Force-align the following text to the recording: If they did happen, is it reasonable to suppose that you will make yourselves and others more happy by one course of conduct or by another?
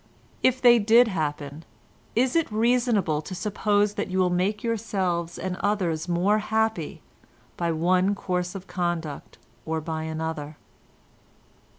If 0.41 0.59
they 0.63 0.79
did 0.79 1.09
happen, 1.09 1.63
is 2.15 2.35
it 2.35 2.51
reasonable 2.51 3.21
to 3.21 3.35
suppose 3.35 3.93
that 3.93 4.07
you 4.07 4.17
will 4.17 4.31
make 4.31 4.63
yourselves 4.63 5.37
and 5.37 5.57
others 5.57 6.09
more 6.09 6.39
happy 6.39 7.03
by 7.55 7.71
one 7.71 8.15
course 8.15 8.55
of 8.55 8.65
conduct 8.65 9.37
or 9.63 9.79
by 9.79 10.01
another? 10.01 10.57